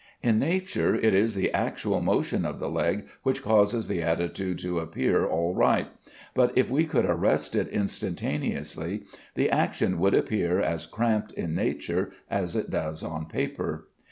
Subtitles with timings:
[0.23, 4.79] In nature it is the actual motion of the leg which causes the attitude to
[4.79, 5.89] appear all right;
[6.33, 9.03] but if we could arrest it instantaneously,
[9.35, 13.89] the action would appear as cramped in nature as it does on paper.